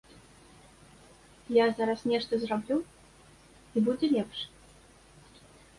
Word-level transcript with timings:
Я 1.63 1.69
зараз 1.81 1.99
нешта 2.13 2.33
зраблю, 2.45 2.79
і 3.75 3.89
будзе 3.91 4.07
лепш. 4.19 4.39